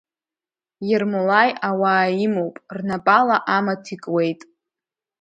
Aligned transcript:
Ермолаи 0.95 1.49
ауаа 1.69 2.07
имоуп, 2.25 2.55
рнапала 2.77 3.37
амаҭ 3.55 3.83
икуеит. 3.95 4.41